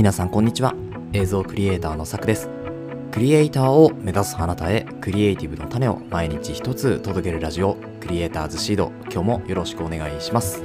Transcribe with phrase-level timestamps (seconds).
[0.00, 0.74] 皆さんこんにちは。
[1.12, 2.48] 映像クリエイターのさくです。
[3.12, 8.92] クリエイターを目指すあなたへクリエイティブの種を毎日一つ届けるラジオクリエイターズシード。
[9.12, 10.62] 今日もよろしくお願いします。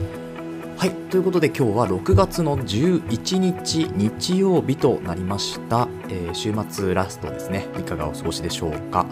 [0.78, 7.68] はいということで今日は6月の11日日曜日となりました、えー、週末ラストですね。
[7.78, 9.06] いかがお過ごしでしょうか。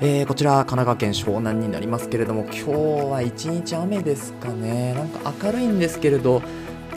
[0.00, 2.70] えー、こちら神奈川県湘南になりますけれども今日
[3.10, 4.94] は一日雨ですかね。
[4.94, 6.40] なんか明るいんですけれど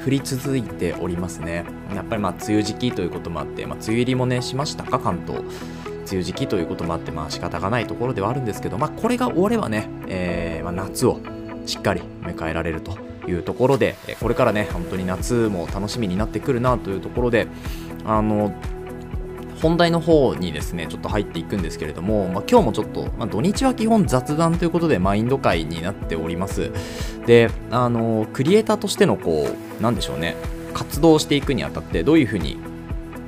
[0.06, 1.66] 降り続いておりますね。
[1.94, 5.00] やっぱりまあ梅雨時期ということもあって、まあ、梅雨入りもねしましたか？
[5.00, 5.42] 関東。
[5.42, 11.20] 梅雨時期ということもあってまあ仕方がないところではあるんですけどまあこれが終わればね、えー、まあ、夏を
[11.68, 17.46] しっかり迎えられるというところでこれからね本当に夏も楽しみになってくるなというところで
[18.06, 18.52] あの
[19.62, 26.72] 本題の方にですねちょっと入っていくんですけれども、まあ、今日もちょっと、まあ、土日は基本雑談ということでマインド会になっております。
[27.26, 29.48] であのクリエイターとしてのこ
[29.80, 30.36] うなんでしょうね
[30.74, 32.58] 活動していくにあたってどういうふうに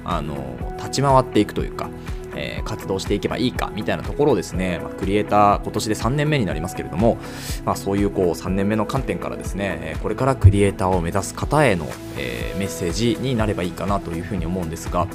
[0.03, 1.89] あの立ち回っていくというか
[2.35, 7.17] えー、活動していけばいいかみたいなところをですね、まあ、クリエイター今年で3年目になりますけれども、
[7.65, 15.07] まあ、そういうこう3年目の観点からですねこれからクリエイターを目指す方への、えー、メッセージになればいいかなというふうに思うんですが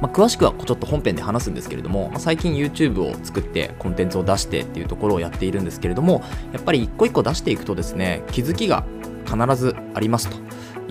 [0.00, 8.84] まあ、詳しくはちょっと本編で話すんですけれども、まあ、最近 YouTube を作ってコンテンツを出してっていうところをやっているんですけれどもやっぱり一個一個出していくとですね気づきが
[9.26, 10.36] 必ずありますと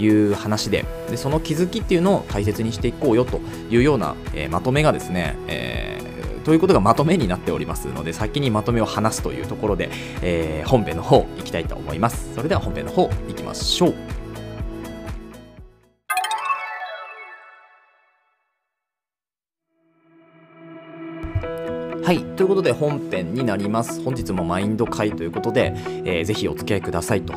[0.01, 9.89] いう話ででその気づきっていうのを大切にしていこうよというような、えー、まとめがですね、えー、ということがまとめになっておりますので先にまとめを話すというところで、
[10.21, 12.33] えー、本編の方いきたいと思います。
[12.33, 14.18] それでは本編の方いきましょう。
[22.03, 24.01] はい、ということで本編になります。
[24.03, 25.73] 本日もマインド会ということで、
[26.05, 27.33] えー、ぜひお付き合いくださいと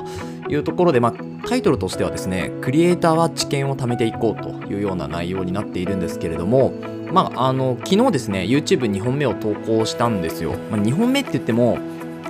[0.48, 1.14] いうところで、まあ、
[1.46, 6.72] タイトルとしてはですね、クリエイターは知見を貯めていこうというような内容になっているんですけれども、
[7.12, 10.54] まあ、あの昨日ですね、YouTube2 本目を投稿したんですよ。
[10.70, 11.78] まあ、2本目って言っても、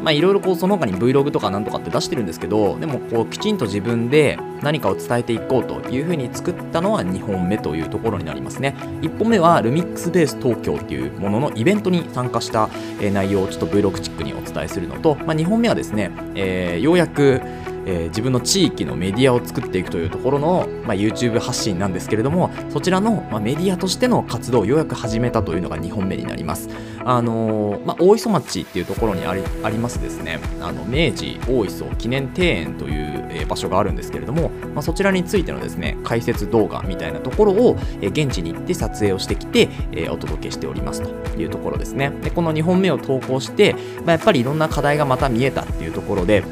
[0.02, 8.74] まあいろいろこうその他に Vlog とかなんとかって出してるんですけどでもこうきちんと自分で何かを伝えていこうというふうに作ったのは2本目というところになりますね。
[9.02, 12.68] 1本目はルミックスベース東京っていうもののイベントに参加した
[13.00, 17.40] 内容をちょっと Vlog チックにお伝えするのと、まあ、2本目はですね、えー、ようやく
[17.86, 26.68] えー、自分の地域のメディアを作っていくというところの、まあ、YouTube 発信なんですけれどもそちらの、まあ、メディアとしての活動をようやく始めたというのが2本目になります。
[27.04, 33.12] あのー、まあ、大磯町っていうところにありありますですねあの明治大磯記念庭園という、
[33.48, 46.44] 場所があるんですけれども、まあ、そちらについてのですね解説動画みたいなところを、現地に行って撮影をしてきて、えお届けしておりますというところですねでこの2本目を投稿して、まあ、やっぱりいろんな課題がまた見えたっていうところで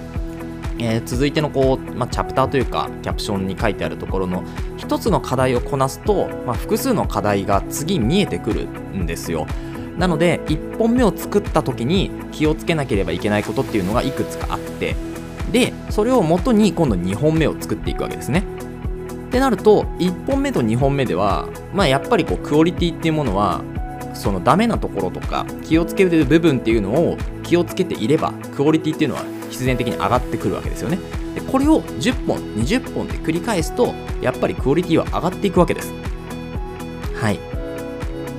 [0.80, 4.42] えー、続いてのこう、まあ、チャプターというかキャプションに書いてあるところの
[4.78, 9.46] 一つの課題をこなすと、まあ、複数の課題が次見えてくるんですよ。
[9.98, 14.96] なので1本目を作った時に気をつけなければいけないことっていうのがいくつかあって
[15.52, 18.44] でそれをもとに今度2本目を作っていくわけですね。
[19.28, 23.62] ってなると1本目と2本目では、まあ、やっぱりこうクオリティっていうものは
[24.14, 29.22] そのダメなところとか気をつける部分っていうのを気をつけていればクオリティっていうのは
[29.60, 30.98] 必然的に上がってくるわけですよね。
[31.34, 35.92] でこれを10本20本で繰り返すとやっぱりクオリティは上がっていくわけです。
[37.14, 37.38] はい。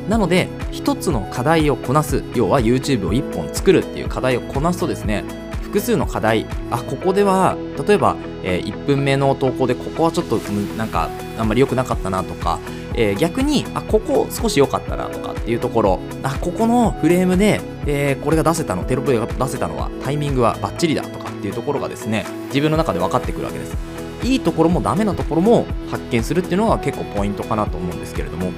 [0.09, 5.23] なので1つの課題をこなす要は YouTube を1本作るっていう課題をこなすとですね
[5.61, 7.55] 複数の課題あここでは
[7.87, 10.37] 例えば、えー、1分目の投稿でここはちょっと
[10.75, 12.59] なんかあんまり良くなかったなとか
[12.95, 15.99] えー、逆にあここ少し良かったなとかっていうところ。
[16.23, 23.75] あここのフレームで、えー、これが出せたのテロップが出せたのはタイミングはバッチリだとかっていうところがですね自分の中で分かってくるわけです。
[24.23, 28.51] いいところもダメなところも発見するっていうのが結構ポイントかなと思うんですけれども。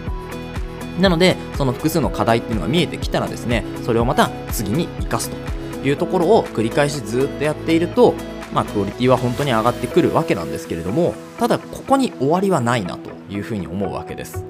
[1.00, 8.14] なのでその複数の課題っていうのが見えてきたらですねそれをまた次に生かすというところを繰り返しずっとやっていると
[8.54, 14.46] まあクオリティは本当に上がってくるわけなんですけれどもただここに終わりはないなというふうに思うわけです。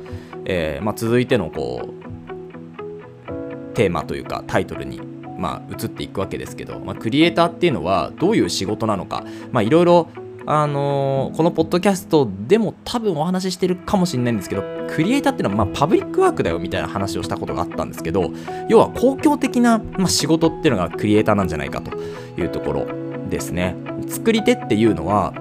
[0.45, 9.25] えーまあ、続いてのこうテーマというかタイトルにまあ、移っていくわけですけど、まあ、クリエイターっていうのはどういう仕事なのか
[9.61, 10.07] いろいろ
[10.45, 18.31] あのー、このポッドキャストでも多分お話ししてるかもしれないんですけどクリエイターっていうのはまパブリックワークだよみたいな話をしたことがあったんですけど
[18.67, 22.87] 要は公共的な、ま、仕事っていうのがクリエイターなんじゃないかというところ
[23.29, 23.75] ですね
[24.07, 25.33] 作り手っていうのは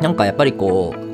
[0.00, 1.04] なんかやっぱりこう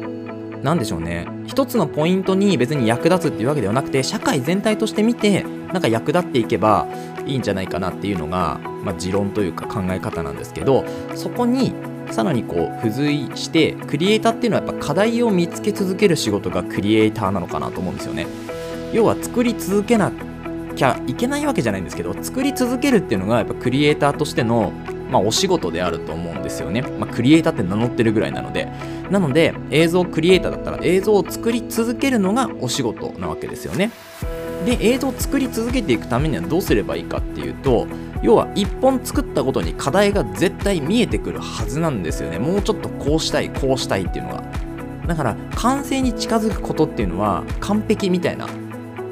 [0.62, 1.26] 何でしょうね。
[1.46, 5.42] 一つのポイントに別に役立つっていうわけではなくて社会全体として見て
[5.72, 6.86] なんか役立っていけば
[7.26, 10.84] いいんじゃないかなっていうのが、まあ、持論というか考え方なんですけど
[11.16, 11.72] そこに
[12.12, 18.26] さらにこう付随してクリエイターっていうのはやっぱ課題を見つけ続ける仕事がクリエイターなのかなと思うんですよね。
[18.92, 20.12] 要は作り続けな
[20.74, 24.72] きゃいけないわけじゃないんですけど作り続けるっていうのがやっぱクリエイターとしての
[25.10, 26.82] まあ、お仕事であると思うんですよね。
[26.82, 28.68] まあ、クリエイターって名乗ってるぐらいなので。
[29.10, 33.90] なので、映像クリエイターだったら映像を作り続けるのがお仕事なわけですよね。
[34.64, 37.86] で、映像を作り続けていくためにはどうすればいいかっていうと、
[38.22, 42.38] 要は1本作ったことに課題が絶対見えてくるはずなんですよね。
[42.38, 44.44] もうちょっとこうしたい、こうしたいっていうのが。
[45.06, 48.46] だから、完成に近づくことっていうのは完璧みたいな、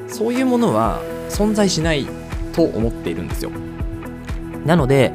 [0.07, 2.07] そういうものは存在しない
[2.53, 3.51] と思っているんですよ。
[4.65, 5.11] なので、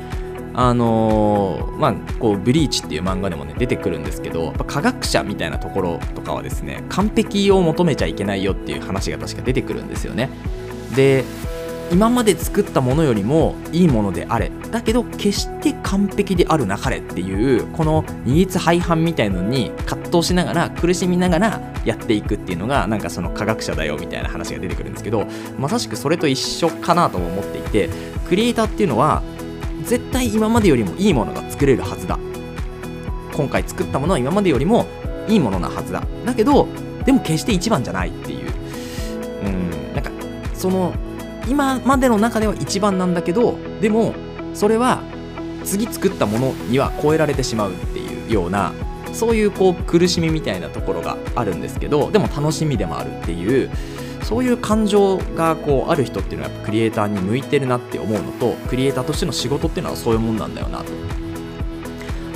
[0.54, 10.30] あのー、まあ、こう、ブリーチっていう漫画でもね、出てくるんですけど、やっぱ科学者みたいなところとかはですね、完璧を求めちゃいけないよっていう話が確か出てくるんですよね。
[10.94, 11.24] で、
[11.92, 25.26] 今まで作ったものよりもいいものであれだけど決して完璧であるなかれっていうこの二律背反みたいのに葛藤しながら苦しみながらやっていくっていうのがなんかその科学者だよみたいな話が出てくるんですけど
[25.58, 27.90] まさしくそれと一緒かなとも思っていて
[28.28, 29.22] クリエイターっていうのは
[29.86, 32.18] 絶対今までよりもいいものが作れるはずだ。
[33.34, 34.86] 今回作ったものは今までよりも
[35.28, 36.02] いいものなはずだ。
[36.24, 36.68] だけど
[37.04, 38.52] でも決して一番じゃないっていう。
[39.44, 40.10] うんなんか
[40.54, 40.94] その
[41.46, 44.14] 今までの中では一番なんだけどでも
[44.54, 45.02] それは
[45.64, 48.72] 次作ったものには超えられてしまうっていうような
[49.12, 53.70] そういうこう苦しみみたいなところがあるんですけどでも楽しみでもあるっていう
[54.24, 60.92] そういう感情がこうある人っていうのはクリエイターに向いてるなって思うのとクリエイターとしての仕事っていうのはそういうもんなんだよなと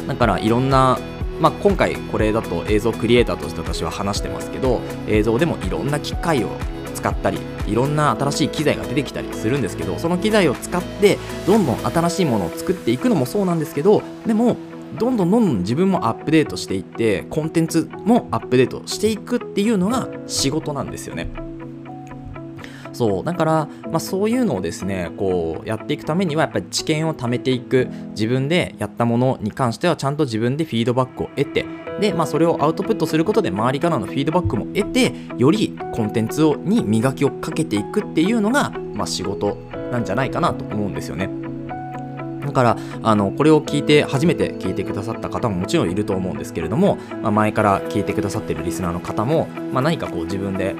[0.07, 0.99] だからいろんな
[1.41, 6.49] まあ、今回これだと映像クリエイターとして私は話してますけど映像でもいろんな機械を
[6.95, 7.39] 使ったり
[7.69, 14.57] いろんな新しい機材が出てきたりするんですけどその機材を使ってどんどん新しいものを作っていくのもそうなんですけどでも
[14.99, 21.48] どんどんどんどん自分もアップデートしていってコンテンツもアップデートしていくっていうのが仕事なんですよね。
[22.99, 31.65] そうだから、まあ、そういうのをですねこうやっていくためにはやっぱり知見を貯めていく自分でやったものに関してはちゃんと自分でフィードバックを得て
[32.01, 39.55] で、まあ、それをアウトプットすることで周りからのフィードバックも得てよりコンテンツをに磨きをかけていくっていうのが、まあ、仕事
[39.93, 41.31] なんじゃないかなと思うんですよね。
[42.45, 50.75] だからあのこれを聞いて初めて聞いてくださった方ももちろんいると思うんですけれども、まあ、前から聞いてくださってるリスナーの方も、まあ、何かこう自分で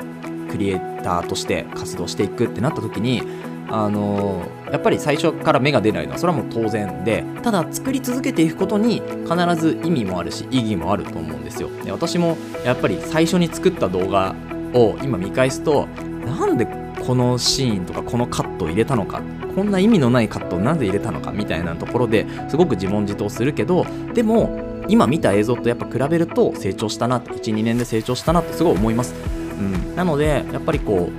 [0.49, 3.23] クリエイターとして活動していくってなった時に
[3.71, 4.43] あの
[4.73, 11.69] やっぱり最初から芽が出ないのはそれはもう当然でただ作り続けていくことに必ず意味もあるし意義もあると思うんですよ。
[11.85, 14.35] で私もやっぱり最初に作った動画
[14.73, 15.87] を今見返すと
[16.25, 16.67] なんで
[17.07, 19.23] このシーンとかこのカットを入れたのか
[19.55, 29.38] こんな意味のないカットをなぜ入れたのかみたいなところですごく自問自答するけどでも今見た映像とやっぱ比べると成長したなって12年で成長したなってすごい思います。
[29.59, 31.11] うん、なのでやっぱりこ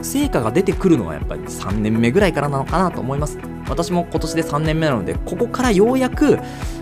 [0.00, 3.38] う成果が出てくるのはやっぱり3年目ぐらいからなのかなと思います。
[3.68, 6.38] 私も今年で3年目なのでここからようやく、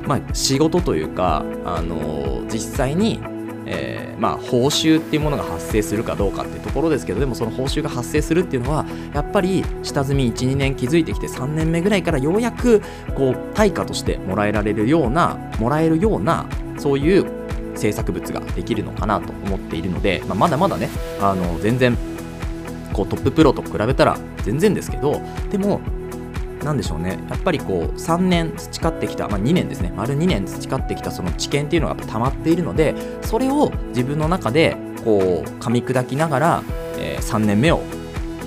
[0.06, 3.20] まあ、仕事というか、あのー、実際に、
[3.66, 12.80] えー、まあ、報酬っていうものが発生するかどうかっていうところですけどでもその報酬が発生するっていうのはやっぱり下積み12年築いてきて3年目ぐらいからようやく
[13.14, 16.46] こう対価としてもらえられるようなもらえるような
[16.78, 17.37] そういう
[17.78, 20.88] 制作物ができるのかなと思っているので、まあ、まだまだね
[21.20, 21.96] あの全然
[22.92, 25.20] こうトッププロと比べたら全然ですけど
[25.50, 25.80] でも
[26.64, 27.18] 何でしょうね。
[27.30, 29.92] やっぱりこう3年培ってきた、まあ、2年ですね。
[29.96, 36.62] 丸2年培ってきたその知見っていうのがやっぱ溜まっているのでそれを自分の中でこう噛み砕きながら、
[36.98, 37.80] えー、3年目を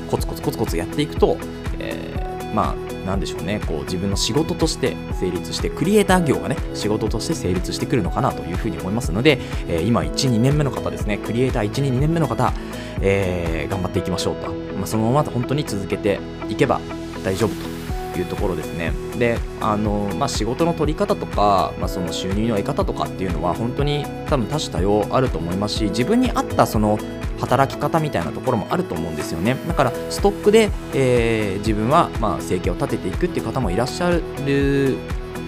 [0.10, 1.38] コツコツコツコツやっていくと、
[1.80, 3.60] えー、まあ何でしょうね。
[3.68, 11.18] こう自分の仕事として成立してクリエイター業がね仕事として成立してくるのかなというふうに思いますので、えー、今12年目の方ですね。
[11.18, 12.54] クリエイター12年目の方、
[13.02, 16.80] えー、頑張っていきましょうと、まあ、そのまま本当に続けていけば
[17.24, 17.82] 大丈夫
[18.14, 18.92] というところですね。
[19.18, 26.98] であの、まあ、仕事の取り方とか、まあ、その収入の得方とかっていうのは本当に多分多種多様あると思いますし自分に合ったその
[27.42, 29.58] 働き方みたいなところもあると思うんですよね。
[29.68, 34.22] だからストックで、えー、自分はまあ生計を立てていくっていう方もいらっしゃる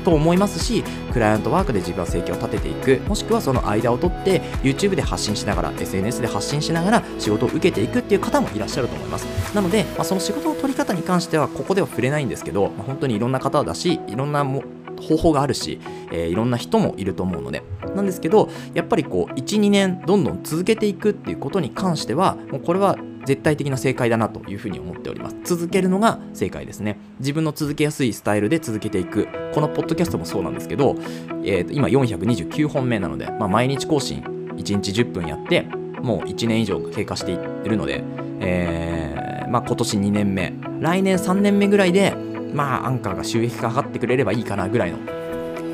[0.03, 0.83] と思いますし
[1.13, 2.99] クライアントワークで自分は生計を立てていく。
[3.07, 9.25] もしくはその間を取って YouTube で発信しながら SNS で発信しながら仕事を受けていくっていう方もいらっしゃると思います。
[9.55, 14.63] なので、まあ、その仕事の取り方に関してはここでは触れないんですけど、まあ、本当にいろんな方だしいろんなも
[15.03, 15.79] 方法があるし、
[16.11, 17.63] えー、いろんな人もいると思うので。
[17.95, 25.35] なんですけどやっぱりこう12年どんどん続けていくっていうことに関してはもうこれは絶対的な正解だなというふうに思っております。
[25.43, 26.99] 続けるのが正解ですね。
[27.19, 29.27] 自分の続けやすいスタイルで続けていく。
[29.53, 30.95] このポッドキャストもそうなんですけど、
[31.43, 35.61] えー、今429本目なので、まあ、毎日更新1日10分やって
[36.01, 38.03] もう1年以上経過していってるので、
[38.41, 42.13] えー、まあ、今年2年目来年3年目ぐらいで
[42.53, 44.97] まあアンカーが収益化かってくれればいいかなぐらいの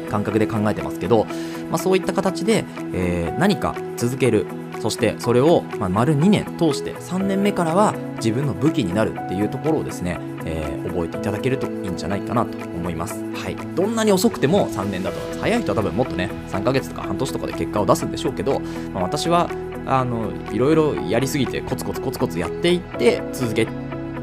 [0.10, 1.26] 感覚で考えてますけど、
[1.70, 4.48] まあ、そういった形で、えー、何か続ける
[4.82, 13.22] そしてそれを、まあ、丸2年通して3年目からは自分の武器になるっていうところをですね、えー、覚えていただけるといいんじゃないかなと思います。
[13.34, 13.56] はい。
[13.76, 15.18] どんなに遅くても3年だと。
[15.40, 18.60] 早い人は多分もっとね、3ヶ月とか半年とかで結果を出すんでしょうけど、
[18.94, 19.50] まあ、私は、
[19.86, 23.68] あの、いろいろやりすぎてコツコツコツコツやっていって続け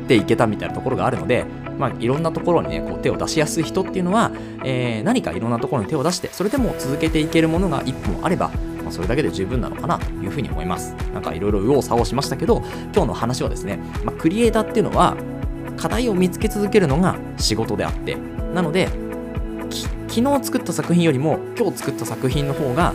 [0.09, 1.45] ていけたみたいなところがあるので、
[1.79, 4.31] まあ、いろんなところにね、こう手を出しやすい人っていうのは、
[4.65, 8.49] えー、何かいろんなところに手を出して、それでも続けていけるものが一本あれば、
[8.83, 10.95] まあ、それだけで十分なのかなというふうに思います。
[11.13, 12.63] なんかいろいろ右往左往しましたけど、
[12.95, 15.17] 今日の話はですね、まあ、クリエイターっていうのは、
[15.77, 18.17] 課題を見つけ続けるのが仕事であって、
[18.55, 18.89] なので、
[20.09, 22.95] 昨日作った作品よりも今日作った作品の方が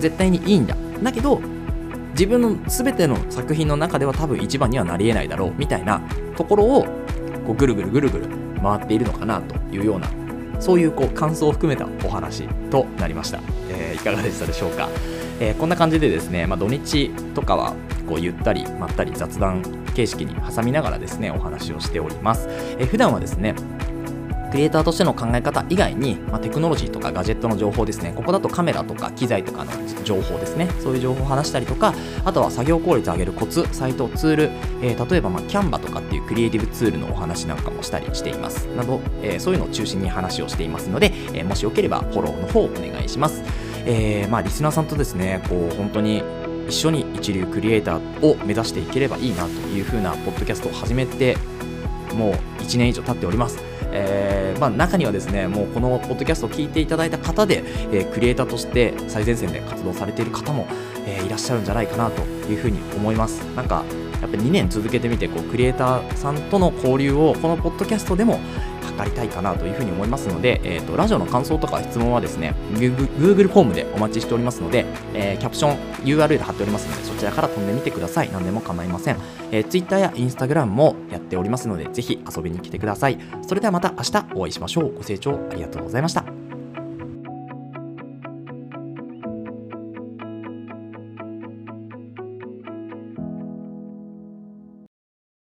[0.00, 0.76] 絶対にいいんだ。
[1.02, 1.40] だけど、
[2.12, 6.00] 自分の全ての作品の中では多分一番にはなりえないだろうみたいな
[6.36, 6.86] ところを
[7.48, 8.26] こうぐるぐるぐるぐる
[8.62, 10.10] 回っているのかなというような
[10.60, 13.40] そういうこう感想を含めたお話となりました、
[13.70, 14.90] えー、いかがでしたでしょうか、
[15.40, 17.74] えー、こんな感じでですね、まあ、土日とかは
[18.06, 19.62] こうゆったりまったり雑談
[19.94, 23.54] 形式に挟みながらですねお話をしております、えー、普段はですね
[24.50, 29.72] クリエイターとしての考え方以外に、まあ、テクノロジーとかガジェットの情報ですね、ここだとカメラとか機材とかの
[30.04, 34.50] 情報ですね、そういう情報を話したりとか、あとは作業効率を上げるコツ、サイト、ツール、
[34.82, 38.66] えー、例えば、まあ、キャンバとかっていうクリエイティブツールのお話なんかもしたりしています。
[38.76, 43.42] など、えー、そういうのを中心に話をしていますので、えー、もしよければフォローの方をお願いします。
[43.84, 46.22] え、まあ、リスナーさんとですね、こう、本当に
[46.68, 51.36] 一緒に一流クリエイターを目指していければいいなというふうなポッドキャストを始めて
[52.14, 53.58] もう1年以上経っております。
[53.92, 60.66] えー、まあ、中にはですねもうこのポッドキャストを聞いていただいた方で、えー、クリエイターとして最前線で活動されている方も、
[61.06, 63.40] えー、いらっしゃるんじゃないかなというふうに思います。
[63.54, 63.84] なんか
[64.20, 68.40] やっぱり2年続けてみてこうクリエイターさんとの交流をこのポッドキャストでも
[68.98, 78.30] かりたいかなというふうに思いますので、えーと、ラジオの感想とか質問はですね Google フォームでお待ちしておりますので、えー、キャプション URL 貼っておりますのでそちらから飛んでみてください。
[78.32, 79.16] 何でも構いません、
[79.52, 83.18] えー、Twitter や Instagram もやっておりますのでぜひ遊びに来てください。
[83.46, 84.94] それではまた明日お会いしましょう。
[84.94, 86.37] ご清聴ありがとうございました。